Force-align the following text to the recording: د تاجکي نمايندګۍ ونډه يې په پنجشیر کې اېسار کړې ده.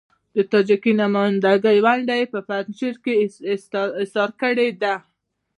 د 0.35 0.37
تاجکي 0.51 0.91
نمايندګۍ 1.03 1.77
ونډه 1.85 2.15
يې 2.19 2.25
په 2.33 2.39
پنجشیر 2.47 2.95
کې 3.03 3.13
اېسار 4.01 4.29
کړې 4.41 4.67
ده. 4.81 4.95